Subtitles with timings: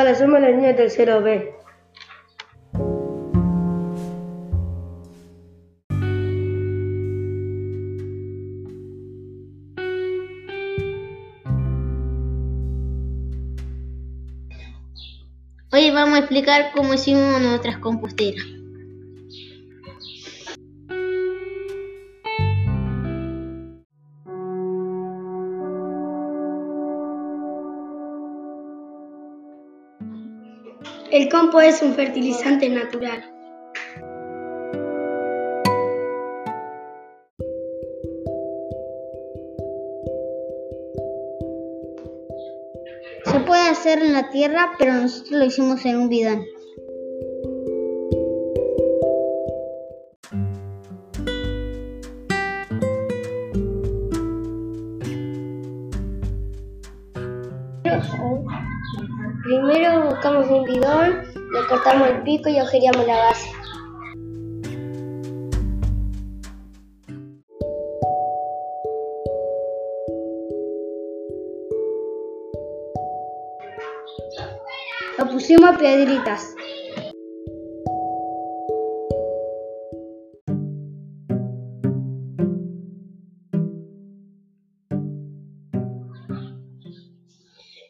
[0.00, 1.52] Hola, somos la niña tercero B.
[15.72, 18.57] Hoy vamos a explicar cómo hicimos nuestras composteras.
[31.10, 33.24] El compost es un fertilizante natural.
[43.24, 46.44] Se puede hacer en la tierra, pero nosotros lo hicimos en un bidón.
[59.48, 61.22] Primero buscamos un bidón,
[61.54, 63.50] le cortamos el pico y agujereamos la base.
[75.16, 76.57] Lo pusimos piedritas.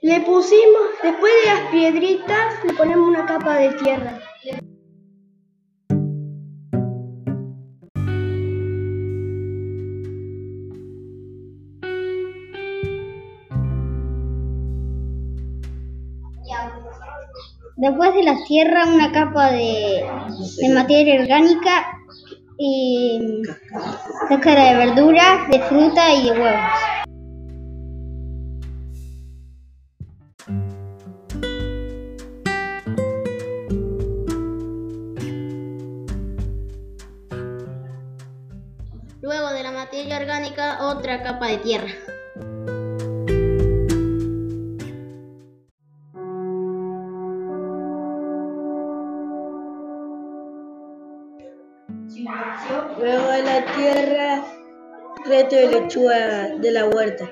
[0.08, 4.18] Le pusimos, después de las piedritas, le ponemos una capa de tierra.
[17.76, 20.06] Después de la tierra, una capa de,
[20.56, 21.86] de materia orgánica
[22.56, 23.42] y
[24.30, 26.97] cáscara de verdura, de fruta y de huevos.
[39.20, 41.88] Luego de la materia orgánica, otra capa de tierra.
[52.98, 54.44] Luego de la tierra,
[55.24, 57.24] resto de lechuga de la huerta.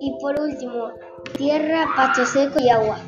[0.00, 0.92] Y por último,
[1.36, 2.98] tierra, pasto seco y agua.